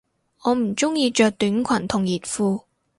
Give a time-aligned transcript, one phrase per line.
[0.41, 2.63] 我唔鍾意着短裙同熱褲